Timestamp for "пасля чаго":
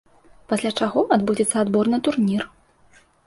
0.51-1.03